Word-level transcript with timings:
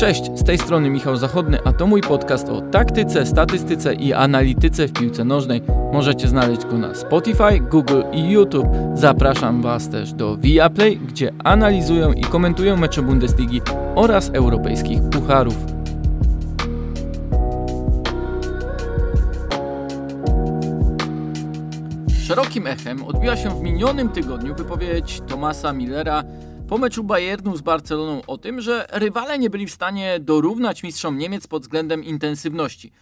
Cześć, 0.00 0.30
z 0.34 0.44
tej 0.44 0.58
strony 0.58 0.90
Michał 0.90 1.16
Zachodny, 1.16 1.58
a 1.64 1.72
to 1.72 1.86
mój 1.86 2.00
podcast 2.00 2.48
o 2.48 2.60
taktyce, 2.60 3.26
statystyce 3.26 3.94
i 3.94 4.12
analityce 4.12 4.88
w 4.88 4.92
piłce 4.92 5.24
nożnej. 5.24 5.62
Możecie 5.92 6.28
znaleźć 6.28 6.64
go 6.64 6.78
na 6.78 6.94
Spotify, 6.94 7.60
Google 7.70 8.02
i 8.12 8.30
YouTube. 8.30 8.66
Zapraszam 8.94 9.62
Was 9.62 9.88
też 9.88 10.12
do 10.12 10.36
Viaplay, 10.36 10.96
gdzie 10.96 11.32
analizują 11.44 12.12
i 12.12 12.20
komentują 12.20 12.76
mecze 12.76 13.02
Bundesligi 13.02 13.60
oraz 13.94 14.30
europejskich 14.32 15.02
pucharów. 15.02 15.56
Szerokim 22.22 22.66
echem 22.66 23.04
odbiła 23.04 23.36
się 23.36 23.50
w 23.50 23.60
minionym 23.60 24.08
tygodniu 24.08 24.54
wypowiedź 24.54 25.22
Tomasa 25.28 25.72
Millera 25.72 26.24
po 26.70 26.78
meczu 26.78 27.04
Bayernu 27.04 27.56
z 27.56 27.60
Barceloną 27.60 28.22
o 28.26 28.38
tym, 28.38 28.60
że 28.60 28.86
rywale 28.92 29.38
nie 29.38 29.50
byli 29.50 29.66
w 29.66 29.70
stanie 29.70 30.20
dorównać 30.20 30.82
mistrzom 30.82 31.18
Niemiec 31.18 31.46
pod 31.46 31.62
względem 31.62 32.04
intensywności. 32.04 32.92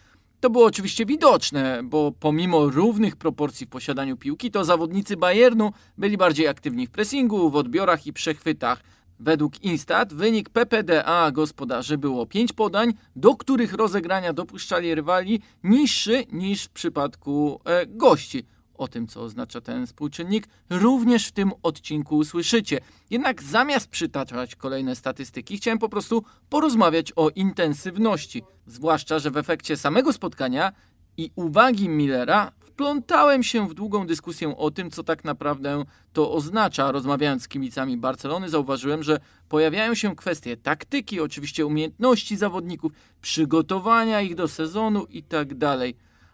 To 0.41 0.51
było 0.51 0.65
oczywiście 0.65 1.07
widoczne, 1.07 1.81
bo 1.85 2.13
pomimo 2.21 2.71
równych 2.71 3.17
proporcji 3.17 3.67
w 3.67 3.69
posiadaniu 3.69 4.17
piłki, 4.17 4.51
to 4.51 4.65
zawodnicy 4.65 5.17
Bayernu 5.17 5.73
byli 5.99 6.17
bardziej 6.17 6.49
aktywni 6.49 6.87
w 6.87 6.91
pressingu, 6.91 7.51
w 7.51 7.57
odbiorach 7.57 8.07
i 8.07 8.13
przechwytach. 8.13 8.83
Według 9.21 9.63
Instat 9.63 10.15
wynik 10.15 10.51
PPDA 10.51 11.31
gospodarzy 11.31 11.99
było 11.99 12.27
5 12.27 12.53
podań, 12.53 12.93
do 13.17 13.35
których 13.35 13.73
rozegrania 13.73 14.33
dopuszczali 14.33 14.95
rywali 14.95 15.41
niższy 15.65 16.25
niż 16.33 16.65
w 16.65 16.71
przypadku 16.71 17.61
e, 17.65 17.87
gości. 17.87 18.45
O 18.79 18.89
tym, 18.89 19.07
co 19.07 19.23
oznacza 19.23 19.61
ten 19.61 19.87
współczynnik, 19.87 20.49
również 20.71 21.27
w 21.27 21.33
tym 21.33 21.53
odcinku 21.63 22.17
usłyszycie. 22.17 22.81
Jednak 23.11 23.43
zamiast 23.43 23.89
przytaczać 23.89 24.57
kolejne 24.57 24.97
statystyki, 24.97 25.57
chciałem 25.57 25.79
po 25.79 25.89
prostu 25.89 26.25
porozmawiać 26.49 27.13
o 27.17 27.31
intensywności. 27.31 28.43
Zwłaszcza, 28.67 29.19
że 29.19 29.31
w 29.31 29.37
efekcie 29.37 29.77
samego 29.77 30.13
spotkania 30.13 30.73
i 31.17 31.31
uwagi 31.37 31.89
Millera 31.89 32.53
wplątałem 32.61 33.43
się 33.43 33.69
w 33.69 33.75
długą 33.75 34.07
dyskusję 34.07 34.57
o 34.57 34.71
tym, 34.71 34.91
co 34.91 35.03
tak 35.03 35.25
naprawdę 35.25 35.85
to 36.13 36.33
oznacza. 36.33 36.93
Rozmawiając 36.93 37.43
z 37.43 37.49
kibicami 37.49 37.97
Barcelony, 37.97 38.49
zauważyłem, 38.49 39.03
że 39.03 39.21
pojawiają 39.49 39.95
się 39.95 40.17
kwestie 40.17 40.57
taktyki, 40.57 41.21
oczywiście 41.21 41.67
umiejętności 41.67 42.37
zawodników, 42.37 42.93
przygotowania 43.21 44.21
ich 44.21 44.35
do 44.35 44.49
sezonu 44.49 45.07
itd. 45.11 45.79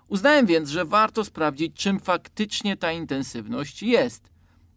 Uznałem 0.09 0.47
więc, 0.47 0.69
że 0.69 0.85
warto 0.85 1.25
sprawdzić, 1.25 1.77
czym 1.77 2.01
faktycznie 2.01 2.77
ta 2.77 2.93
intensywność 2.93 3.83
jest. 3.83 4.35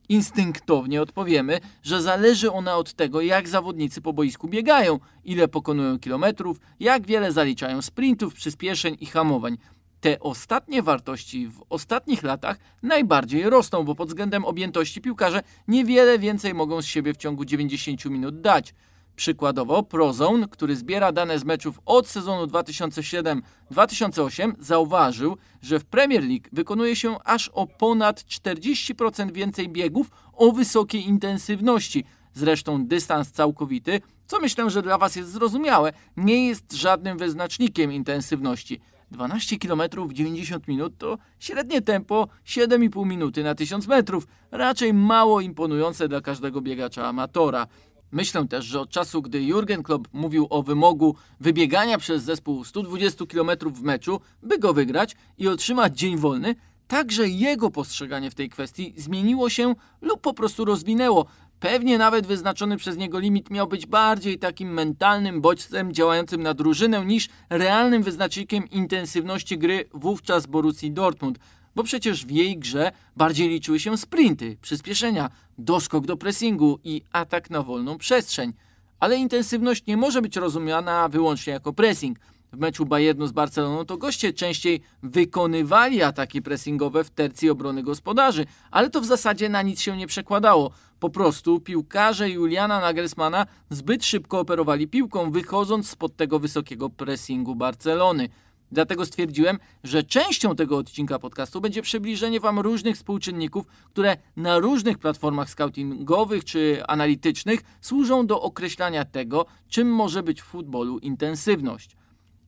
Instynktownie 0.09 1.01
odpowiemy, 1.01 1.59
że 1.83 2.01
zależy 2.01 2.51
ona 2.51 2.75
od 2.75 2.93
tego, 2.93 3.21
jak 3.21 3.49
zawodnicy 3.49 4.01
po 4.01 4.13
boisku 4.13 4.47
biegają, 4.47 4.99
ile 5.23 5.47
pokonują 5.47 5.99
kilometrów, 5.99 6.59
jak 6.79 7.07
wiele 7.07 7.31
zaliczają 7.31 7.81
sprintów, 7.81 8.33
przyspieszeń 8.33 8.97
i 8.99 9.05
hamowań. 9.05 9.57
Te 10.01 10.19
ostatnie 10.19 10.83
wartości 10.83 11.47
w 11.47 11.63
ostatnich 11.69 12.23
latach 12.23 12.57
najbardziej 12.83 13.49
rosną, 13.49 13.83
bo 13.83 13.95
pod 13.95 14.07
względem 14.07 14.45
objętości 14.45 15.01
piłkarze 15.01 15.41
niewiele 15.67 16.19
więcej 16.19 16.53
mogą 16.53 16.81
z 16.81 16.85
siebie 16.85 17.13
w 17.13 17.17
ciągu 17.17 17.45
90 17.45 18.05
minut 18.05 18.41
dać. 18.41 18.73
Przykładowo 19.17 19.83
Prozone, 19.83 20.47
który 20.47 20.75
zbiera 20.75 21.11
dane 21.11 21.39
z 21.39 21.45
meczów 21.45 21.79
od 21.85 22.07
sezonu 22.07 22.45
2007-2008, 22.45 24.53
zauważył, 24.59 25.37
że 25.61 25.79
w 25.79 25.85
Premier 25.85 26.23
League 26.23 26.43
wykonuje 26.51 26.95
się 26.95 27.17
aż 27.25 27.49
o 27.49 27.67
ponad 27.67 28.19
40% 28.19 29.31
więcej 29.31 29.69
biegów 29.69 30.11
o 30.33 30.51
wysokiej 30.51 31.07
intensywności. 31.07 32.03
Zresztą 32.33 32.85
dystans 32.85 33.31
całkowity, 33.31 34.01
co 34.27 34.39
myślę, 34.39 34.69
że 34.69 34.81
dla 34.81 34.97
Was 34.97 35.15
jest 35.15 35.31
zrozumiałe, 35.31 35.93
nie 36.17 36.47
jest 36.47 36.73
żadnym 36.73 37.17
wyznacznikiem 37.17 37.91
intensywności. 37.91 38.79
12 39.11 39.57
km 39.57 39.81
w 40.07 40.13
90 40.13 40.67
minut 40.67 40.97
to 40.97 41.17
średnie 41.39 41.81
tempo 41.81 42.27
7,5 42.45 43.05
minuty 43.05 43.43
na 43.43 43.55
1000 43.55 43.87
metrów, 43.87 44.27
raczej 44.51 44.93
mało 44.93 45.41
imponujące 45.41 46.07
dla 46.07 46.21
każdego 46.21 46.61
biegacza 46.61 47.07
amatora. 47.07 47.67
Myślę 48.11 48.47
też, 48.47 48.65
że 48.65 48.81
od 48.81 48.89
czasu, 48.89 49.21
gdy 49.21 49.43
Jurgen 49.43 49.83
Klopp 49.83 50.07
mówił 50.13 50.47
o 50.49 50.63
wymogu 50.63 51.15
wybiegania 51.39 51.97
przez 51.97 52.23
zespół 52.23 52.63
120 52.63 53.25
km 53.25 53.51
w 53.73 53.81
meczu, 53.81 54.21
by 54.43 54.59
go 54.59 54.73
wygrać 54.73 55.15
i 55.37 55.47
otrzymać 55.47 55.97
dzień 55.97 56.17
wolny, 56.17 56.55
także 56.87 57.27
jego 57.27 57.71
postrzeganie 57.71 58.31
w 58.31 58.35
tej 58.35 58.49
kwestii 58.49 58.93
zmieniło 58.97 59.49
się 59.49 59.75
lub 60.01 60.21
po 60.21 60.33
prostu 60.33 60.65
rozwinęło. 60.65 61.25
Pewnie 61.59 61.97
nawet 61.97 62.27
wyznaczony 62.27 62.77
przez 62.77 62.97
niego 62.97 63.19
limit 63.19 63.49
miał 63.49 63.67
być 63.67 63.85
bardziej 63.85 64.39
takim 64.39 64.73
mentalnym 64.73 65.41
bodźcem 65.41 65.93
działającym 65.93 66.43
na 66.43 66.53
drużynę 66.53 67.05
niż 67.05 67.29
realnym 67.49 68.03
wyznacznikiem 68.03 68.69
intensywności 68.69 69.57
gry 69.57 69.85
wówczas 69.93 70.45
Borussii 70.45 70.91
Dortmund 70.91 71.39
bo 71.77 71.83
przecież 71.83 72.25
w 72.25 72.31
jej 72.31 72.57
grze 72.57 72.91
bardziej 73.17 73.49
liczyły 73.49 73.79
się 73.79 73.97
sprinty, 73.97 74.57
przyspieszenia, 74.61 75.29
doskok 75.57 76.05
do 76.05 76.17
pressingu 76.17 76.79
i 76.83 77.01
atak 77.11 77.49
na 77.49 77.63
wolną 77.63 77.97
przestrzeń. 77.97 78.53
Ale 78.99 79.17
intensywność 79.17 79.85
nie 79.85 79.97
może 79.97 80.21
być 80.21 80.35
rozumiana 80.35 81.09
wyłącznie 81.09 81.53
jako 81.53 81.73
pressing. 81.73 82.19
W 82.53 82.57
meczu 82.57 82.85
Bayernu 82.85 83.27
z 83.27 83.31
Barceloną 83.31 83.85
to 83.85 83.97
goście 83.97 84.33
częściej 84.33 84.81
wykonywali 85.03 86.03
ataki 86.03 86.41
pressingowe 86.41 87.03
w 87.03 87.09
tercji 87.09 87.49
obrony 87.49 87.83
gospodarzy, 87.83 88.45
ale 88.71 88.89
to 88.89 89.01
w 89.01 89.05
zasadzie 89.05 89.49
na 89.49 89.61
nic 89.61 89.81
się 89.81 89.97
nie 89.97 90.07
przekładało. 90.07 90.71
Po 90.99 91.09
prostu 91.09 91.59
piłkarze 91.59 92.29
Juliana 92.29 92.79
Nagelsmana 92.79 93.45
zbyt 93.69 94.05
szybko 94.05 94.39
operowali 94.39 94.87
piłką, 94.87 95.31
wychodząc 95.31 95.89
spod 95.89 96.15
tego 96.15 96.39
wysokiego 96.39 96.89
pressingu 96.89 97.55
Barcelony. 97.55 98.29
Dlatego 98.71 99.05
stwierdziłem, 99.05 99.59
że 99.83 100.03
częścią 100.03 100.55
tego 100.55 100.77
odcinka 100.77 101.19
podcastu 101.19 101.61
będzie 101.61 101.81
przybliżenie 101.81 102.39
Wam 102.39 102.59
różnych 102.59 102.95
współczynników, 102.95 103.65
które 103.85 104.17
na 104.35 104.59
różnych 104.59 104.97
platformach 104.97 105.49
scoutingowych 105.49 106.45
czy 106.45 106.83
analitycznych 106.87 107.59
służą 107.81 108.27
do 108.27 108.41
określania 108.41 109.05
tego, 109.05 109.45
czym 109.69 109.91
może 109.91 110.23
być 110.23 110.41
w 110.41 110.45
futbolu 110.45 110.99
intensywność. 110.99 111.95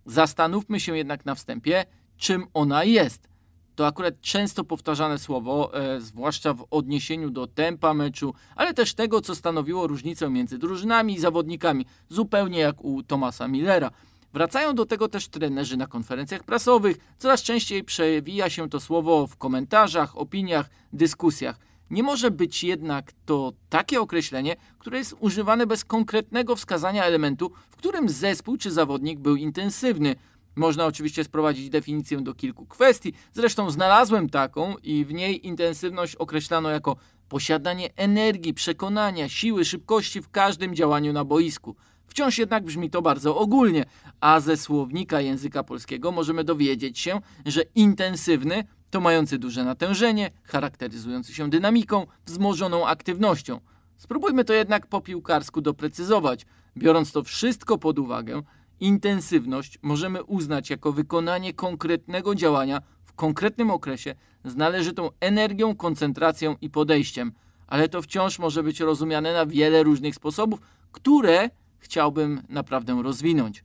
Zastanówmy 0.06 0.80
się 0.80 0.97
jednak 0.97 1.25
na 1.25 1.35
wstępie, 1.35 1.85
czym 2.18 2.46
ona 2.53 2.84
jest. 2.84 3.30
To 3.75 3.88
akurat 3.88 4.22
często 4.22 4.63
powtarzane 4.63 5.18
słowo, 5.18 5.72
e, 5.74 6.01
zwłaszcza 6.01 6.53
w 6.53 6.66
odniesieniu 6.72 7.30
do 7.30 7.47
tempa 7.47 7.94
meczu, 7.94 8.34
ale 8.56 8.74
też 8.74 8.94
tego, 8.94 9.22
co 9.22 9.36
stanowiło 9.36 9.88
różnicę 9.88 10.30
między 10.30 10.57
drużynami 10.57 11.13
i 11.13 11.19
zawodnikami, 11.19 11.86
zupełnie 12.09 12.59
jak 12.59 12.84
u 12.84 13.03
Tomasa 13.03 13.47
Millera. 13.47 13.91
Wracają 14.34 14.75
do 14.75 14.85
tego 14.85 15.07
też 15.07 15.28
trenerzy 15.28 15.78
na 15.78 15.88
konferencjach 15.88 16.44
prasowych. 16.44 16.97
Coraz 17.17 17.44
częściej 17.44 17.84
przewija 17.84 18.50
się 18.50 18.69
to 18.69 18.79
słowo 18.79 19.28
w 19.28 19.38
komentarzach, 19.38 20.17
opiniach, 20.17 20.69
dyskusjach. 20.94 21.59
Nie 21.90 22.03
może 22.03 22.31
być 22.31 22.63
jednak 22.63 23.12
to 23.25 23.53
takie 23.69 24.01
określenie, 24.01 24.56
które 24.79 24.97
jest 24.97 25.16
używane 25.19 25.68
bez 25.68 25.85
konkretnego 25.85 26.56
wskazania 26.56 27.06
elementu, 27.06 27.51
w 27.69 27.75
którym 27.75 28.09
zespół 28.09 28.57
czy 28.57 28.72
zawodnik 28.72 29.19
był 29.19 29.35
intensywny. 29.35 30.16
Można 30.56 30.85
oczywiście 30.85 31.23
sprowadzić 31.23 31.69
definicję 31.69 32.22
do 32.22 32.34
kilku 32.34 32.66
kwestii, 32.66 33.13
zresztą 33.34 33.72
znalazłem 33.72 34.29
taką 34.29 34.75
i 34.84 35.06
w 35.06 35.13
niej 35.13 35.47
intensywność 35.47 36.16
określano 36.16 36.69
jako 36.69 36.95
posiadanie 37.29 37.95
energii, 37.95 38.53
przekonania, 38.53 39.29
siły, 39.29 39.66
szybkości 39.66 40.22
w 40.22 40.29
każdym 40.29 40.75
działaniu 40.75 41.13
na 41.13 41.25
boisku. 41.25 41.75
Wciąż 42.09 42.37
jednak 42.37 42.63
brzmi 42.63 42.89
to 42.89 43.01
bardzo 43.01 43.37
ogólnie, 43.37 43.85
a 44.21 44.39
ze 44.39 44.57
słownika 44.57 45.21
języka 45.21 45.63
polskiego 45.63 46.11
możemy 46.11 46.43
dowiedzieć 46.43 46.99
się, 46.99 47.19
że 47.45 47.61
intensywny 47.75 48.63
to 48.89 49.01
mający 49.01 49.37
duże 49.37 49.63
natężenie, 49.63 50.31
charakteryzujący 50.43 51.33
się 51.33 51.49
dynamiką, 51.49 52.07
wzmożoną 52.25 52.87
aktywnością. 52.87 53.59
Spróbujmy 53.97 54.45
to 54.45 54.53
jednak 54.53 54.88
po 54.88 55.01
piłkarsku 55.01 55.61
doprecyzować. 55.61 56.45
Biorąc 56.77 57.11
to 57.11 57.23
wszystko 57.23 57.77
pod 57.77 58.00
uwagę, 58.00 58.41
intensywność 58.79 59.79
możemy 59.81 60.23
uznać 60.23 60.69
jako 60.69 60.91
wykonanie 60.91 61.53
konkretnego 61.53 62.35
działania 62.35 62.81
w 63.05 63.13
konkretnym 63.13 63.71
okresie 63.71 64.15
z 64.45 64.55
należytą 64.55 65.09
energią, 65.19 65.75
koncentracją 65.75 66.55
i 66.62 66.69
podejściem. 66.69 67.31
Ale 67.67 67.89
to 67.89 68.01
wciąż 68.01 68.39
może 68.39 68.63
być 68.63 68.79
rozumiane 68.79 69.33
na 69.33 69.45
wiele 69.45 69.83
różnych 69.83 70.15
sposobów, 70.15 70.59
które 70.91 71.50
chciałbym 71.79 72.41
naprawdę 72.49 73.03
rozwinąć. 73.03 73.63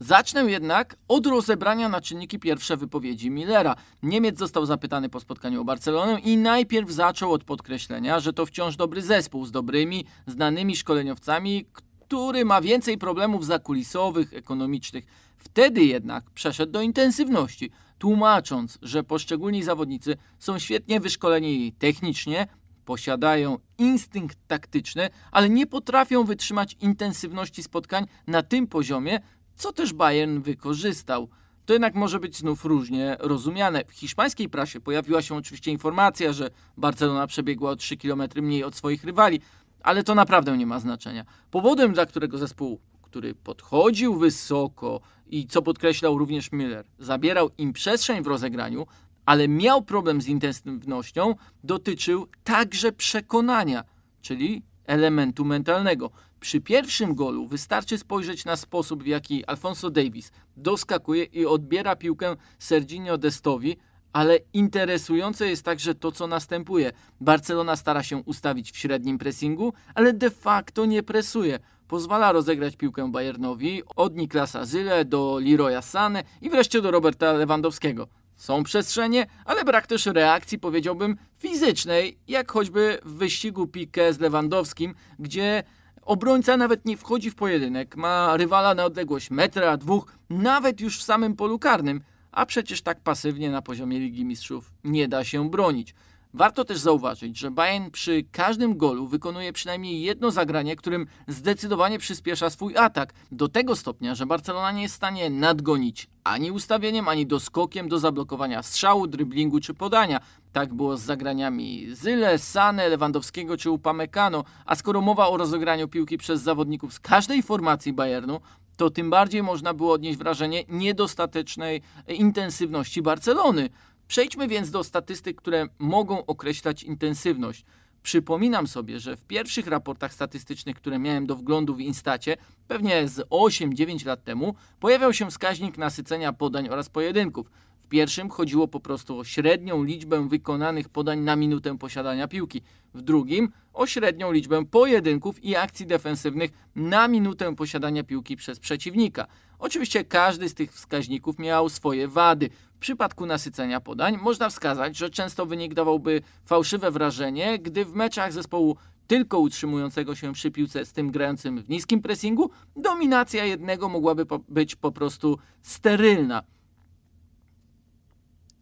Zacznę 0.00 0.44
jednak 0.44 0.96
od 1.08 1.26
rozebrania 1.26 1.88
na 1.88 2.00
czynniki 2.00 2.38
pierwsze 2.38 2.76
wypowiedzi 2.76 3.30
Millera. 3.30 3.76
Niemiec 4.02 4.38
został 4.38 4.66
zapytany 4.66 5.08
po 5.08 5.20
spotkaniu 5.20 5.60
o 5.60 5.64
Barcelonę 5.64 6.20
i 6.20 6.36
najpierw 6.36 6.90
zaczął 6.90 7.32
od 7.32 7.44
podkreślenia, 7.44 8.20
że 8.20 8.32
to 8.32 8.46
wciąż 8.46 8.76
dobry 8.76 9.02
zespół 9.02 9.46
z 9.46 9.50
dobrymi, 9.50 10.04
znanymi 10.26 10.76
szkoleniowcami, 10.76 11.66
który 11.72 12.44
ma 12.44 12.60
więcej 12.60 12.98
problemów 12.98 13.46
zakulisowych, 13.46 14.34
ekonomicznych. 14.34 15.06
Wtedy 15.36 15.84
jednak 15.84 16.30
przeszedł 16.30 16.72
do 16.72 16.82
intensywności, 16.82 17.70
tłumacząc, 17.98 18.78
że 18.82 19.04
poszczególni 19.04 19.62
zawodnicy 19.62 20.16
są 20.38 20.58
świetnie 20.58 21.00
wyszkoleni 21.00 21.72
technicznie, 21.72 22.46
posiadają 22.88 23.58
instynkt 23.78 24.38
taktyczny, 24.46 25.10
ale 25.32 25.48
nie 25.48 25.66
potrafią 25.66 26.24
wytrzymać 26.24 26.76
intensywności 26.80 27.62
spotkań 27.62 28.06
na 28.26 28.42
tym 28.42 28.66
poziomie, 28.66 29.20
co 29.56 29.72
też 29.72 29.92
Bayern 29.92 30.40
wykorzystał. 30.40 31.28
To 31.66 31.72
jednak 31.72 31.94
może 31.94 32.20
być 32.20 32.36
znów 32.36 32.64
różnie 32.64 33.16
rozumiane. 33.20 33.84
W 33.84 33.92
hiszpańskiej 33.92 34.48
prasie 34.48 34.80
pojawiła 34.80 35.22
się 35.22 35.34
oczywiście 35.34 35.70
informacja, 35.70 36.32
że 36.32 36.50
Barcelona 36.76 37.26
przebiegła 37.26 37.70
o 37.70 37.76
3 37.76 37.96
km 37.96 38.22
mniej 38.36 38.64
od 38.64 38.74
swoich 38.74 39.04
rywali, 39.04 39.40
ale 39.82 40.02
to 40.02 40.14
naprawdę 40.14 40.56
nie 40.56 40.66
ma 40.66 40.80
znaczenia. 40.80 41.24
Powodem, 41.50 41.92
dla 41.92 42.06
którego 42.06 42.38
zespół, 42.38 42.80
który 43.02 43.34
podchodził 43.34 44.16
wysoko 44.16 45.00
i 45.26 45.46
co 45.46 45.62
podkreślał 45.62 46.18
również 46.18 46.52
Miller, 46.52 46.86
zabierał 46.98 47.50
im 47.58 47.72
przestrzeń 47.72 48.22
w 48.22 48.26
rozegraniu, 48.26 48.86
ale 49.28 49.48
miał 49.48 49.82
problem 49.82 50.22
z 50.22 50.28
intensywnością, 50.28 51.34
dotyczył 51.64 52.26
także 52.44 52.92
przekonania, 52.92 53.84
czyli 54.20 54.62
elementu 54.86 55.44
mentalnego. 55.44 56.10
Przy 56.40 56.60
pierwszym 56.60 57.14
golu 57.14 57.46
wystarczy 57.46 57.98
spojrzeć 57.98 58.44
na 58.44 58.56
sposób, 58.56 59.02
w 59.02 59.06
jaki 59.06 59.44
Alfonso 59.44 59.90
Davis 59.90 60.32
doskakuje 60.56 61.24
i 61.24 61.46
odbiera 61.46 61.96
piłkę 61.96 62.36
Serginio 62.58 63.18
Destowi, 63.18 63.76
ale 64.12 64.38
interesujące 64.52 65.48
jest 65.48 65.64
także 65.64 65.94
to, 65.94 66.12
co 66.12 66.26
następuje. 66.26 66.92
Barcelona 67.20 67.76
stara 67.76 68.02
się 68.02 68.16
ustawić 68.16 68.72
w 68.72 68.76
średnim 68.76 69.18
pressingu, 69.18 69.72
ale 69.94 70.12
de 70.12 70.30
facto 70.30 70.86
nie 70.86 71.02
presuje. 71.02 71.58
Pozwala 71.88 72.32
rozegrać 72.32 72.76
piłkę 72.76 73.12
Bayernowi 73.12 73.82
od 73.96 74.16
Niklasa 74.16 74.64
Zyle 74.64 75.04
do 75.04 75.40
Leroya 75.42 75.82
Sane 75.82 76.24
i 76.42 76.50
wreszcie 76.50 76.82
do 76.82 76.90
Roberta 76.90 77.32
Lewandowskiego. 77.32 78.08
Są 78.38 78.62
przestrzenie, 78.62 79.26
ale 79.44 79.64
brak 79.64 79.86
też 79.86 80.06
reakcji, 80.06 80.58
powiedziałbym, 80.58 81.16
fizycznej, 81.38 82.18
jak 82.28 82.52
choćby 82.52 82.98
w 83.04 83.12
wyścigu 83.12 83.64
Piqué 83.64 84.12
z 84.12 84.20
Lewandowskim, 84.20 84.94
gdzie 85.18 85.62
obrońca 86.02 86.56
nawet 86.56 86.84
nie 86.84 86.96
wchodzi 86.96 87.30
w 87.30 87.34
pojedynek, 87.34 87.96
ma 87.96 88.36
rywala 88.36 88.74
na 88.74 88.84
odległość 88.84 89.30
metra, 89.30 89.76
dwóch, 89.76 90.12
nawet 90.30 90.80
już 90.80 90.98
w 90.98 91.02
samym 91.02 91.36
polu 91.36 91.58
karnym, 91.58 92.00
a 92.32 92.46
przecież 92.46 92.82
tak 92.82 93.00
pasywnie 93.00 93.50
na 93.50 93.62
poziomie 93.62 93.98
Ligi 93.98 94.24
Mistrzów 94.24 94.72
nie 94.84 95.08
da 95.08 95.24
się 95.24 95.50
bronić. 95.50 95.94
Warto 96.34 96.64
też 96.64 96.78
zauważyć, 96.78 97.38
że 97.38 97.50
Bayern 97.50 97.90
przy 97.90 98.24
każdym 98.32 98.76
golu 98.76 99.06
wykonuje 99.06 99.52
przynajmniej 99.52 100.02
jedno 100.02 100.30
zagranie, 100.30 100.76
którym 100.76 101.06
zdecydowanie 101.28 101.98
przyspiesza 101.98 102.50
swój 102.50 102.76
atak. 102.76 103.12
Do 103.32 103.48
tego 103.48 103.76
stopnia, 103.76 104.14
że 104.14 104.26
Barcelona 104.26 104.72
nie 104.72 104.82
jest 104.82 104.94
w 104.94 104.96
stanie 104.96 105.30
nadgonić 105.30 106.08
ani 106.24 106.50
ustawieniem, 106.50 107.08
ani 107.08 107.26
doskokiem 107.26 107.88
do 107.88 107.98
zablokowania 107.98 108.62
strzału, 108.62 109.06
dryblingu 109.06 109.60
czy 109.60 109.74
podania. 109.74 110.20
Tak 110.52 110.74
było 110.74 110.96
z 110.96 111.02
zagraniami 111.02 111.86
Zyle, 111.94 112.38
Sane, 112.38 112.88
Lewandowskiego 112.88 113.56
czy 113.56 113.70
Upamecano, 113.70 114.44
a 114.66 114.74
skoro 114.74 115.00
mowa 115.00 115.28
o 115.28 115.36
rozegraniu 115.36 115.88
piłki 115.88 116.18
przez 116.18 116.42
zawodników 116.42 116.94
z 116.94 117.00
każdej 117.00 117.42
formacji 117.42 117.92
Bayernu, 117.92 118.40
to 118.76 118.90
tym 118.90 119.10
bardziej 119.10 119.42
można 119.42 119.74
było 119.74 119.92
odnieść 119.92 120.18
wrażenie 120.18 120.64
niedostatecznej 120.68 121.82
intensywności 122.08 123.02
Barcelony. 123.02 123.68
Przejdźmy 124.08 124.48
więc 124.48 124.70
do 124.70 124.84
statystyk, 124.84 125.36
które 125.36 125.66
mogą 125.78 126.26
określać 126.26 126.82
intensywność. 126.82 127.64
Przypominam 128.02 128.66
sobie, 128.66 129.00
że 129.00 129.16
w 129.16 129.24
pierwszych 129.24 129.66
raportach 129.66 130.14
statystycznych, 130.14 130.76
które 130.76 130.98
miałem 130.98 131.26
do 131.26 131.36
wglądu 131.36 131.74
w 131.74 131.80
Instacie, 131.80 132.36
pewnie 132.68 133.08
z 133.08 133.28
8-9 133.28 134.06
lat 134.06 134.24
temu, 134.24 134.54
pojawiał 134.80 135.12
się 135.12 135.30
wskaźnik 135.30 135.78
nasycenia 135.78 136.32
podań 136.32 136.68
oraz 136.68 136.88
pojedynków. 136.88 137.50
W 137.78 137.86
pierwszym 137.88 138.30
chodziło 138.30 138.68
po 138.68 138.80
prostu 138.80 139.18
o 139.18 139.24
średnią 139.24 139.84
liczbę 139.84 140.28
wykonanych 140.28 140.88
podań 140.88 141.20
na 141.20 141.36
minutę 141.36 141.78
posiadania 141.78 142.28
piłki. 142.28 142.62
W 142.94 143.02
drugim 143.02 143.48
o 143.72 143.86
średnią 143.86 144.32
liczbę 144.32 144.64
pojedynków 144.64 145.44
i 145.44 145.56
akcji 145.56 145.86
defensywnych 145.86 146.50
na 146.76 147.08
minutę 147.08 147.56
posiadania 147.56 148.04
piłki 148.04 148.36
przez 148.36 148.60
przeciwnika. 148.60 149.26
Oczywiście 149.58 150.04
każdy 150.04 150.48
z 150.48 150.54
tych 150.54 150.72
wskaźników 150.72 151.38
miał 151.38 151.68
swoje 151.68 152.08
wady. 152.08 152.50
W 152.78 152.80
przypadku 152.80 153.26
nasycenia 153.26 153.80
podań 153.80 154.16
można 154.22 154.50
wskazać, 154.50 154.96
że 154.96 155.10
często 155.10 155.46
wynik 155.46 155.74
dawałby 155.74 156.22
fałszywe 156.44 156.90
wrażenie, 156.90 157.58
gdy 157.58 157.84
w 157.84 157.94
meczach 157.94 158.32
zespołu 158.32 158.76
tylko 159.06 159.38
utrzymującego 159.38 160.14
się 160.14 160.32
przy 160.32 160.50
piłce 160.50 160.84
z 160.84 160.92
tym 160.92 161.10
grającym 161.10 161.62
w 161.62 161.68
niskim 161.68 162.02
pressingu, 162.02 162.50
dominacja 162.76 163.44
jednego 163.44 163.88
mogłaby 163.88 164.26
po 164.26 164.38
być 164.48 164.76
po 164.76 164.92
prostu 164.92 165.38
sterylna. 165.62 166.42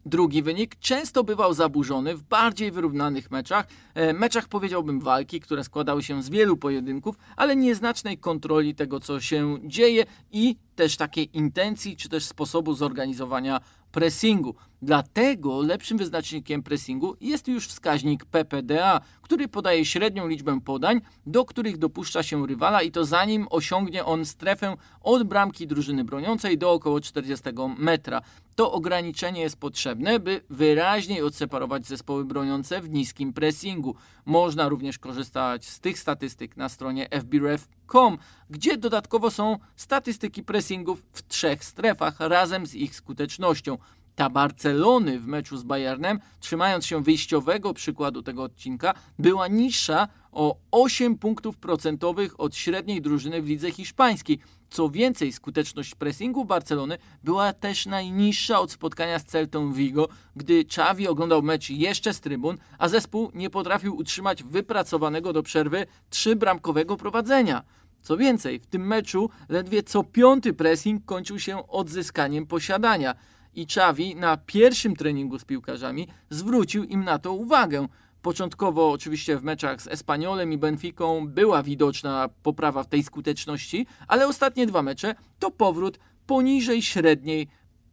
Drugi 0.07 0.43
wynik 0.43 0.75
często 0.79 1.23
bywał 1.23 1.53
zaburzony 1.53 2.15
w 2.15 2.23
bardziej 2.23 2.71
wyrównanych 2.71 3.31
meczach, 3.31 3.67
e, 3.93 4.13
meczach 4.13 4.47
powiedziałbym 4.47 4.99
walki, 4.99 5.39
które 5.39 5.63
składały 5.63 6.03
się 6.03 6.23
z 6.23 6.29
wielu 6.29 6.57
pojedynków, 6.57 7.15
ale 7.35 7.55
nieznacznej 7.55 8.17
kontroli 8.17 8.75
tego, 8.75 8.99
co 8.99 9.21
się 9.21 9.57
dzieje 9.63 10.05
i 10.31 10.55
też 10.75 10.97
takiej 10.97 11.37
intencji, 11.37 11.97
czy 11.97 12.09
też 12.09 12.25
sposobu 12.25 12.73
zorganizowania 12.73 13.59
pressingu. 13.91 14.55
Dlatego 14.81 15.61
lepszym 15.61 15.97
wyznacznikiem 15.97 16.63
pressingu 16.63 17.15
jest 17.21 17.47
już 17.47 17.67
wskaźnik 17.67 18.25
PPDA, 18.25 19.01
który 19.21 19.47
podaje 19.47 19.85
średnią 19.85 20.27
liczbę 20.27 20.61
podań, 20.61 21.01
do 21.25 21.45
których 21.45 21.77
dopuszcza 21.77 22.23
się 22.23 22.47
rywala 22.47 22.81
i 22.81 22.91
to 22.91 23.05
zanim 23.05 23.47
osiągnie 23.49 24.05
on 24.05 24.25
strefę 24.25 24.77
od 25.01 25.23
bramki 25.23 25.67
drużyny 25.67 26.03
broniącej 26.03 26.57
do 26.57 26.71
około 26.71 27.01
40 27.01 27.45
metra. 27.77 28.21
To 28.55 28.71
ograniczenie 28.71 29.41
jest 29.41 29.59
potrzebne, 29.59 30.19
by 30.19 30.41
wyraźniej 30.49 31.21
odseparować 31.21 31.85
zespoły 31.85 32.25
broniące 32.25 32.81
w 32.81 32.89
niskim 32.89 33.33
pressingu. 33.33 33.95
Można 34.25 34.69
również 34.69 34.99
korzystać 34.99 35.65
z 35.65 35.79
tych 35.79 35.99
statystyk 35.99 36.57
na 36.57 36.69
stronie 36.69 37.07
fbref.com, 37.21 38.17
gdzie 38.49 38.77
dodatkowo 38.77 39.31
są 39.31 39.57
statystyki 39.75 40.43
pressingów 40.43 41.03
w 41.13 41.27
trzech 41.27 41.65
strefach 41.65 42.19
razem 42.19 42.65
z 42.65 42.75
ich 42.75 42.95
skutecznością. 42.95 43.77
Ta 44.17 44.29
Barcelony 44.29 45.19
w 45.19 45.27
meczu 45.27 45.57
z 45.57 45.63
Bayernem, 45.63 46.19
trzymając 46.39 46.85
się 46.85 47.03
wyjściowego 47.03 47.73
przykładu 47.73 48.21
tego 48.21 48.43
odcinka, 48.43 48.93
była 49.19 49.47
niższa 49.47 50.07
o 50.31 50.57
8 50.71 51.17
punktów 51.17 51.57
procentowych 51.57 52.39
od 52.39 52.55
średniej 52.55 53.01
drużyny 53.01 53.41
w 53.41 53.47
lidze 53.47 53.71
hiszpańskiej. 53.71 54.39
Co 54.69 54.89
więcej, 54.89 55.33
skuteczność 55.33 55.95
pressingu 55.95 56.45
Barcelony 56.45 56.97
była 57.23 57.53
też 57.53 57.85
najniższa 57.85 58.59
od 58.59 58.71
spotkania 58.71 59.19
z 59.19 59.25
Celtą 59.25 59.73
Vigo, 59.73 60.07
gdy 60.35 60.59
Xavi 60.59 61.07
oglądał 61.07 61.41
mecz 61.41 61.69
jeszcze 61.69 62.13
z 62.13 62.19
trybun, 62.19 62.57
a 62.77 62.89
zespół 62.89 63.31
nie 63.33 63.49
potrafił 63.49 63.97
utrzymać 63.97 64.43
wypracowanego 64.43 65.33
do 65.33 65.43
przerwy 65.43 65.85
trzybramkowego 66.09 66.97
prowadzenia. 66.97 67.63
Co 68.01 68.17
więcej, 68.17 68.59
w 68.59 68.67
tym 68.67 68.87
meczu 68.87 69.29
ledwie 69.49 69.83
co 69.83 70.03
piąty 70.03 70.53
pressing 70.53 71.05
kończył 71.05 71.39
się 71.39 71.67
odzyskaniem 71.67 72.47
posiadania 72.47 73.15
i 73.57 73.61
Xavi 73.61 74.15
na 74.15 74.37
pierwszym 74.37 74.95
treningu 74.95 75.39
z 75.39 75.45
piłkarzami 75.45 76.07
zwrócił 76.29 76.83
im 76.83 77.03
na 77.03 77.19
to 77.19 77.33
uwagę. 77.33 77.87
Początkowo 78.21 78.91
oczywiście 78.91 79.37
w 79.37 79.43
meczach 79.43 79.81
z 79.81 79.87
Espaniolem 79.87 80.53
i 80.53 80.57
Benficą 80.57 81.27
była 81.27 81.63
widoczna 81.63 82.29
poprawa 82.43 82.83
w 82.83 82.87
tej 82.87 83.03
skuteczności, 83.03 83.87
ale 84.07 84.27
ostatnie 84.27 84.67
dwa 84.67 84.81
mecze 84.81 85.15
to 85.39 85.51
powrót 85.51 85.99
poniżej 86.25 86.81
średniej 86.81 87.47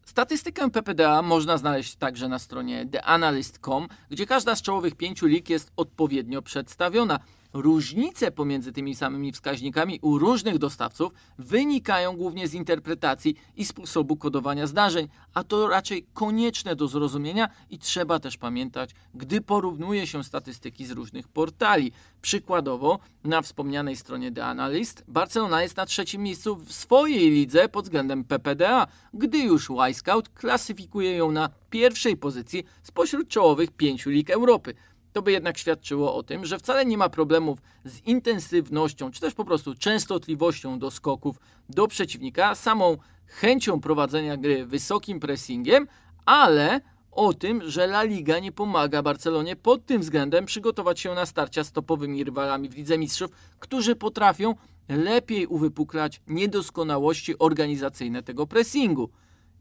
Statystykę 0.04 0.70
PPDA 0.70 1.22
można 1.22 1.58
znaleźć 1.58 1.96
także 1.96 2.28
na 2.28 2.38
stronie 2.38 2.86
theanalyst.com, 2.86 3.88
gdzie 4.10 4.26
każda 4.26 4.56
z 4.56 4.62
czołowych 4.62 4.94
pięciu 4.94 5.26
lig 5.26 5.50
jest 5.50 5.72
odpowiednio 5.76 6.42
przedstawiona. 6.42 7.20
Różnice 7.54 8.30
pomiędzy 8.30 8.72
tymi 8.72 8.94
samymi 8.94 9.32
wskaźnikami 9.32 9.98
u 10.02 10.18
różnych 10.18 10.58
dostawców 10.58 11.12
wynikają 11.38 12.16
głównie 12.16 12.48
z 12.48 12.54
interpretacji 12.54 13.36
i 13.56 13.64
sposobu 13.64 14.16
kodowania 14.16 14.66
zdarzeń, 14.66 15.08
a 15.34 15.44
to 15.44 15.68
raczej 15.68 16.06
konieczne 16.14 16.76
do 16.76 16.88
zrozumienia 16.88 17.48
i 17.70 17.78
trzeba 17.78 18.18
też 18.18 18.36
pamiętać, 18.36 18.90
gdy 19.14 19.40
porównuje 19.40 20.06
się 20.06 20.24
statystyki 20.24 20.86
z 20.86 20.90
różnych 20.90 21.28
portali. 21.28 21.92
Przykładowo, 22.22 22.98
na 23.24 23.42
wspomnianej 23.42 23.96
stronie 23.96 24.32
The 24.32 24.44
Analyst, 24.44 25.04
Barcelona 25.08 25.62
jest 25.62 25.76
na 25.76 25.86
trzecim 25.86 26.22
miejscu 26.22 26.56
w 26.56 26.72
swojej 26.72 27.30
lidze 27.30 27.68
pod 27.68 27.84
względem 27.84 28.24
PPDA, 28.24 28.86
gdy 29.14 29.38
już 29.38 29.70
Y-Scout 29.70 30.28
klasyfikuje 30.28 31.16
ją 31.16 31.32
na 31.32 31.50
pierwszej 31.70 32.16
pozycji 32.16 32.64
spośród 32.82 33.28
czołowych 33.28 33.70
pięciu 33.70 34.10
lig 34.10 34.30
Europy. 34.30 34.74
To 35.14 35.22
by 35.22 35.32
jednak 35.32 35.58
świadczyło 35.58 36.14
o 36.14 36.22
tym, 36.22 36.46
że 36.46 36.58
wcale 36.58 36.86
nie 36.86 36.98
ma 36.98 37.08
problemów 37.08 37.58
z 37.84 38.00
intensywnością, 38.00 39.10
czy 39.10 39.20
też 39.20 39.34
po 39.34 39.44
prostu 39.44 39.74
częstotliwością 39.74 40.78
do 40.78 40.90
skoków 40.90 41.36
do 41.68 41.88
przeciwnika, 41.88 42.54
samą 42.54 42.96
chęcią 43.26 43.80
prowadzenia 43.80 44.36
gry 44.36 44.66
wysokim 44.66 45.20
pressingiem, 45.20 45.86
ale 46.26 46.80
o 47.12 47.34
tym, 47.34 47.70
że 47.70 47.84
La 47.84 48.02
Liga 48.02 48.38
nie 48.38 48.52
pomaga 48.52 49.02
Barcelonie 49.02 49.56
pod 49.56 49.86
tym 49.86 50.00
względem 50.00 50.46
przygotować 50.46 51.00
się 51.00 51.14
na 51.14 51.26
starcia 51.26 51.64
z 51.64 51.72
topowymi 51.72 52.24
rywalami 52.24 52.68
w 52.68 52.76
Lidze 52.76 52.98
Mistrzów, 52.98 53.30
którzy 53.58 53.96
potrafią 53.96 54.54
lepiej 54.88 55.46
uwypuklać 55.46 56.20
niedoskonałości 56.26 57.38
organizacyjne 57.38 58.22
tego 58.22 58.46
pressingu. 58.46 59.10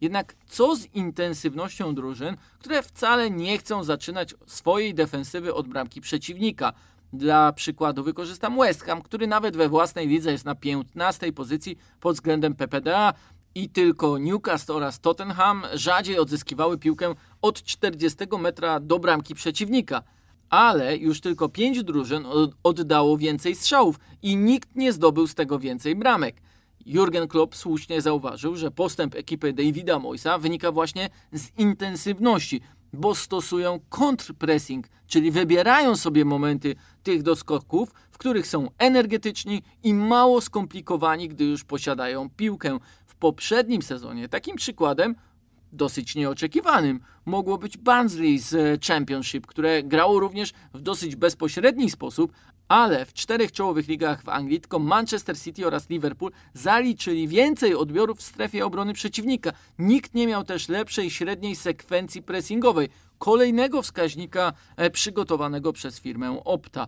Jednak 0.01 0.35
co 0.47 0.75
z 0.75 0.85
intensywnością 0.85 1.95
drużyn, 1.95 2.37
które 2.59 2.83
wcale 2.83 3.31
nie 3.31 3.57
chcą 3.57 3.83
zaczynać 3.83 4.35
swojej 4.47 4.93
defensywy 4.93 5.53
od 5.53 5.67
bramki 5.67 6.01
przeciwnika? 6.01 6.73
Dla 7.13 7.53
przykładu 7.53 8.03
wykorzystam 8.03 8.57
West 8.57 8.83
Ham, 8.83 9.01
który 9.01 9.27
nawet 9.27 9.57
we 9.57 9.69
własnej 9.69 10.07
lidze 10.07 10.31
jest 10.31 10.45
na 10.45 10.55
15 10.55 11.33
pozycji 11.33 11.77
pod 11.99 12.15
względem 12.15 12.55
PPDA 12.55 13.13
i 13.55 13.69
tylko 13.69 14.17
Newcastle 14.17 14.73
oraz 14.73 14.99
Tottenham 14.99 15.63
rzadziej 15.73 16.19
odzyskiwały 16.19 16.77
piłkę 16.77 17.13
od 17.41 17.63
40 17.63 18.17
metra 18.39 18.79
do 18.79 18.99
bramki 18.99 19.35
przeciwnika. 19.35 20.03
Ale 20.49 20.97
już 20.97 21.21
tylko 21.21 21.49
5 21.49 21.83
drużyn 21.83 22.25
oddało 22.63 23.17
więcej 23.17 23.55
strzałów 23.55 23.99
i 24.21 24.35
nikt 24.35 24.75
nie 24.75 24.93
zdobył 24.93 25.27
z 25.27 25.35
tego 25.35 25.59
więcej 25.59 25.95
bramek. 25.95 26.35
Jurgen 26.85 27.27
Klopp 27.27 27.55
słusznie 27.55 28.01
zauważył, 28.01 28.55
że 28.55 28.71
postęp 28.71 29.15
ekipy 29.15 29.53
Davida 29.53 29.99
Moisa 29.99 30.37
wynika 30.37 30.71
właśnie 30.71 31.09
z 31.31 31.49
intensywności, 31.57 32.61
bo 32.93 33.15
stosują 33.15 33.79
kontrpressing, 33.89 34.87
czyli 35.07 35.31
wybierają 35.31 35.95
sobie 35.95 36.25
momenty 36.25 36.75
tych 37.03 37.23
doskoków, 37.23 37.91
w 38.11 38.17
których 38.17 38.47
są 38.47 38.67
energetyczni 38.77 39.61
i 39.83 39.93
mało 39.93 40.41
skomplikowani, 40.41 41.29
gdy 41.29 41.43
już 41.43 41.63
posiadają 41.63 42.29
piłkę. 42.29 42.79
W 43.05 43.15
poprzednim 43.15 43.81
sezonie 43.81 44.29
takim 44.29 44.55
przykładem 44.55 45.15
dosyć 45.71 46.15
nieoczekiwanym 46.15 46.99
mogło 47.25 47.57
być 47.57 47.77
Barnsley 47.77 48.39
z 48.39 48.83
Championship, 48.85 49.47
które 49.47 49.83
grało 49.83 50.19
również 50.19 50.53
w 50.73 50.81
dosyć 50.81 51.15
bezpośredni 51.15 51.89
sposób, 51.89 52.33
ale 52.67 53.05
w 53.05 53.13
czterech 53.13 53.51
czołowych 53.51 53.87
ligach 53.87 54.23
w 54.23 54.29
Anglii 54.29 54.61
tylko 54.61 54.79
Manchester 54.79 55.39
City 55.39 55.67
oraz 55.67 55.89
Liverpool 55.89 56.31
zaliczyli 56.53 57.27
więcej 57.27 57.75
odbiorów 57.75 58.17
w 58.17 58.21
strefie 58.21 58.65
obrony 58.65 58.93
przeciwnika. 58.93 59.51
Nikt 59.79 60.13
nie 60.13 60.27
miał 60.27 60.43
też 60.43 60.69
lepszej 60.69 61.09
średniej 61.09 61.55
sekwencji 61.55 62.21
pressingowej, 62.21 62.89
kolejnego 63.17 63.81
wskaźnika 63.81 64.53
e, 64.77 64.89
przygotowanego 64.89 65.73
przez 65.73 65.99
firmę 65.99 66.41
Opta. 66.45 66.87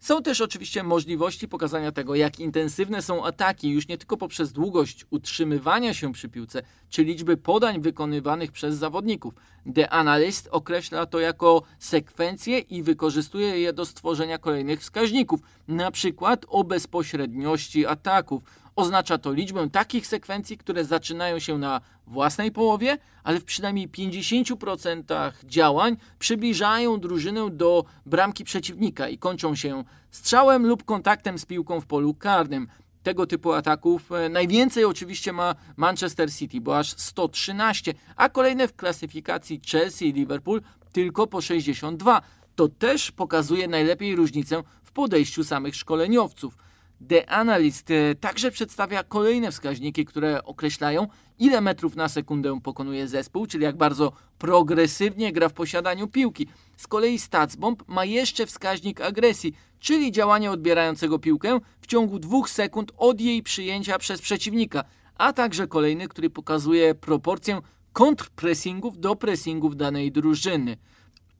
Są 0.00 0.22
też 0.22 0.40
oczywiście 0.40 0.82
możliwości 0.82 1.48
pokazania 1.48 1.92
tego, 1.92 2.14
jak 2.14 2.40
intensywne 2.40 3.02
są 3.02 3.24
ataki, 3.24 3.70
już 3.70 3.88
nie 3.88 3.98
tylko 3.98 4.16
poprzez 4.16 4.52
długość 4.52 5.06
utrzymywania 5.10 5.94
się 5.94 6.12
przy 6.12 6.28
piłce, 6.28 6.62
czy 6.90 7.04
liczby 7.04 7.36
podań 7.36 7.80
wykonywanych 7.80 8.52
przez 8.52 8.76
zawodników. 8.76 9.34
The 9.74 9.90
Analyst 9.90 10.48
określa 10.50 11.06
to 11.06 11.20
jako 11.20 11.62
sekwencje 11.78 12.58
i 12.58 12.82
wykorzystuje 12.82 13.58
je 13.58 13.72
do 13.72 13.86
stworzenia 13.86 14.38
kolejnych 14.38 14.80
wskaźników, 14.80 15.40
na 15.68 15.90
przykład 15.90 16.46
o 16.48 16.64
bezpośredniości 16.64 17.86
ataków. 17.86 18.42
Oznacza 18.76 19.18
to 19.18 19.32
liczbę 19.32 19.70
takich 19.70 20.06
sekwencji, 20.06 20.58
które 20.58 20.84
zaczynają 20.84 21.38
się 21.38 21.58
na 21.58 21.80
własnej 22.06 22.52
połowie, 22.52 22.98
ale 23.24 23.40
w 23.40 23.44
przynajmniej 23.44 23.88
50% 23.88 25.32
działań 25.44 25.96
przybliżają 26.18 27.00
drużynę 27.00 27.50
do 27.50 27.84
bramki 28.06 28.44
przeciwnika 28.44 29.08
i 29.08 29.18
kończą 29.18 29.54
się 29.54 29.84
strzałem 30.10 30.66
lub 30.66 30.84
kontaktem 30.84 31.38
z 31.38 31.46
piłką 31.46 31.80
w 31.80 31.86
polu 31.86 32.14
karnym. 32.14 32.68
Tego 33.02 33.26
typu 33.26 33.52
ataków 33.52 34.12
e, 34.12 34.28
najwięcej 34.28 34.84
oczywiście 34.84 35.32
ma 35.32 35.54
Manchester 35.76 36.32
City, 36.32 36.60
bo 36.60 36.78
aż 36.78 36.90
113, 36.96 37.94
a 38.16 38.28
kolejne 38.28 38.68
w 38.68 38.76
klasyfikacji 38.76 39.60
Chelsea 39.70 40.08
i 40.08 40.12
Liverpool 40.12 40.62
tylko 40.92 41.26
po 41.26 41.40
62. 41.40 42.22
To 42.56 42.68
też 42.68 43.12
pokazuje 43.12 43.68
najlepiej 43.68 44.16
różnicę 44.16 44.62
w 44.82 44.92
podejściu 44.92 45.44
samych 45.44 45.74
szkoleniowców. 45.74 46.65
The 47.08 47.30
Analyst 47.30 47.90
e, 47.90 48.14
także 48.14 48.50
przedstawia 48.50 49.02
kolejne 49.02 49.50
wskaźniki, 49.50 50.04
które 50.04 50.44
określają, 50.44 51.06
ile 51.38 51.60
metrów 51.60 51.96
na 51.96 52.08
sekundę 52.08 52.60
pokonuje 52.62 53.08
zespół, 53.08 53.46
czyli 53.46 53.64
jak 53.64 53.76
bardzo 53.76 54.12
progresywnie 54.38 55.32
gra 55.32 55.48
w 55.48 55.52
posiadaniu 55.52 56.08
piłki. 56.08 56.46
Z 56.76 56.86
kolei 56.86 57.18
StatsBomb 57.18 57.88
ma 57.88 58.04
jeszcze 58.04 58.46
wskaźnik 58.46 59.00
agresji, 59.00 59.56
czyli 59.80 60.12
działanie 60.12 60.50
odbierającego 60.50 61.18
piłkę 61.18 61.58
w 61.80 61.86
ciągu 61.86 62.18
dwóch 62.18 62.50
sekund 62.50 62.92
od 62.96 63.20
jej 63.20 63.42
przyjęcia 63.42 63.98
przez 63.98 64.22
przeciwnika, 64.22 64.84
a 65.18 65.32
także 65.32 65.66
kolejny, 65.66 66.08
który 66.08 66.30
pokazuje 66.30 66.94
proporcję 66.94 67.60
kontrpressingów 67.92 68.98
do 68.98 69.16
pressingów 69.16 69.76
danej 69.76 70.12
drużyny. 70.12 70.76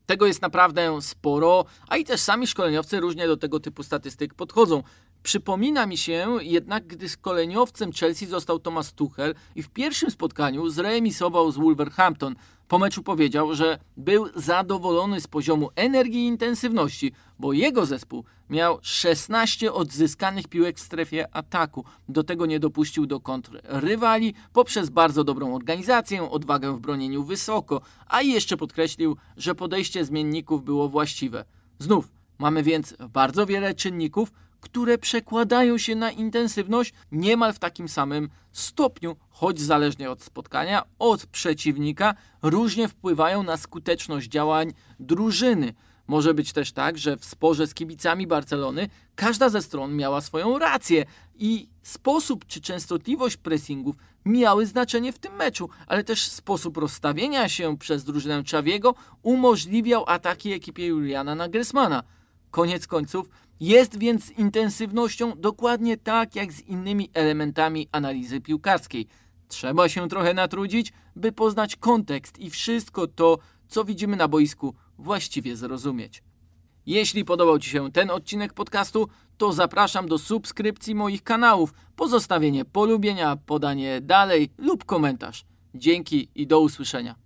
Tego 0.07 0.27
jest 0.27 0.43
naprawdę 0.43 1.03
sporo, 1.03 1.65
a 1.89 1.97
i 1.97 2.05
też 2.05 2.21
sami 2.21 2.47
szkoleniowcy 2.47 3.01
różnie 3.01 3.27
do 3.27 3.37
tego 3.37 3.61
typu 3.61 3.83
statystyk 3.83 4.35
podchodzą. 4.35 4.83
Przypomina 5.26 5.87
mi 5.87 5.97
się 5.97 6.38
jednak, 6.40 6.87
gdy 6.87 7.09
szkoleniowcem 7.09 7.92
Chelsea 7.92 8.26
został 8.26 8.59
Thomas 8.59 8.92
Tuchel 8.92 9.35
i 9.54 9.62
w 9.62 9.68
pierwszym 9.68 10.11
spotkaniu 10.11 10.68
zremisował 10.68 11.52
z 11.52 11.56
Wolverhampton. 11.56 12.35
Po 12.68 12.78
meczu 12.78 13.02
powiedział, 13.02 13.54
że 13.54 13.78
był 13.97 14.26
zadowolony 14.35 15.21
z 15.21 15.26
poziomu 15.26 15.71
energii 15.76 16.21
i 16.21 16.26
intensywności, 16.26 17.12
bo 17.38 17.52
jego 17.52 17.87
zespół 17.87 18.25
miał 18.50 18.78
16 18.83 19.73
odzyskanych 19.73 20.49
piłek 20.49 20.78
w 20.78 20.83
strefie 20.83 21.37
ataku. 21.37 21.85
Do 22.09 22.25
tego 22.25 22.47
nie 22.47 22.61
dopuścił 22.61 23.06
do 23.06 23.21
kontr 23.21 23.61
rywali 23.64 24.35
poprzez 24.52 24.90
bardzo 24.90 25.25
dobrą 25.25 25.54
organizację, 25.54 26.30
odwagę 26.30 26.76
w 26.76 26.80
bronieniu 26.80 27.25
wysoko, 27.25 27.80
a 28.06 28.23
jeszcze 28.23 28.56
podkreślił, 28.56 29.16
że 29.37 29.54
podejście 29.54 30.04
zmienników 30.04 30.64
było 30.64 30.88
właściwe. 30.88 31.45
Znów 31.78 32.16
mamy 32.38 32.62
więc 32.62 32.95
bardzo 33.09 33.47
wiele 33.47 33.75
czynników, 33.75 34.33
które 34.66 34.99
przekładają 34.99 35.78
się 35.78 35.94
na 35.94 36.11
intensywność 36.11 36.92
niemal 37.12 37.52
w 37.52 37.58
takim 37.58 37.88
samym 37.88 38.28
stopniu, 38.52 39.16
choć 39.30 39.61
zależnie 39.61 40.11
od 40.11 40.23
spotkania, 40.23 40.82
od 40.99 41.26
przeciwnika, 41.26 42.14
różnie 42.42 42.88
wpływają 42.88 43.42
na 43.42 43.56
skuteczność 43.56 44.28
działań 44.28 44.73
drużyny. 45.00 45.75
Może 46.06 46.35
być 46.35 46.52
też 46.52 46.73
tak, 46.73 46.99
że 46.99 47.16
w 47.16 47.25
sporze 47.25 47.66
z 47.66 47.75
kibicami 47.75 48.26
Barcelony 48.26 48.88
każda 49.14 49.49
ze 49.49 49.62
stron 49.62 49.96
miała 49.96 50.20
swoją 50.20 50.58
rację 50.58 51.04
i 51.35 51.68
sposób 51.82 52.46
czy 52.46 52.61
częstotliwość 52.61 53.37
pressingów 53.37 53.96
miały 54.25 54.66
znaczenie 54.66 55.12
w 55.12 55.18
tym 55.18 55.37
meczu, 55.37 55.68
ale 55.87 56.04
też 56.04 56.28
sposób 56.28 56.76
rozstawienia 56.76 57.49
się 57.49 57.78
przez 57.78 58.04
drużynę 58.04 58.44
Czawiego 58.44 58.94
umożliwiał 59.23 60.04
ataki 60.06 60.52
ekipie 60.52 60.87
Juliana 60.87 61.35
Nagelsmana. 61.35 62.02
Koniec 62.57 62.87
końców 62.87 63.29
jest 63.61 63.99
więc 63.99 64.25
z 64.25 64.31
intensywnością 64.31 65.33
dokładnie 65.37 65.97
tak 65.97 66.37
jak 66.37 66.53
z 66.53 66.61
innymi 66.61 67.11
elementami 67.15 67.89
analizy 67.93 68.41
piłkarskiej. 68.41 69.07
Trzeba 69.49 69.89
się 69.89 70.09
trochę 70.09 70.35
natrudzić, 70.35 70.93
by 71.17 71.33
poznać 71.33 71.77
kontekst 71.77 72.39
i 72.39 72.51
wszystko 72.51 73.07
to, 73.07 73.39
co 73.69 73.85
widzimy 73.85 74.17
na 74.17 74.29
boisku, 74.29 74.75
właściwie 74.99 75.57
zrozumieć. 75.57 76.23
Jeśli 76.87 77.25
podobał 77.25 77.59
Ci 77.59 77.71
się 77.71 77.93
ten 77.93 78.11
odcinek 78.11 78.53
podcastu, 78.53 79.09
to 79.37 79.53
zapraszam 79.53 80.09
do 80.09 80.19
subskrypcji 80.19 80.95
moich 80.95 81.23
kanałów, 81.23 81.75
pozostawienie 81.97 82.65
polubienia, 82.65 83.37
podanie 83.37 84.01
dalej 84.01 84.51
lub 84.59 84.85
komentarz. 84.85 85.45
Dzięki 85.75 86.29
i 86.35 86.47
do 86.47 86.61
usłyszenia. 86.61 87.25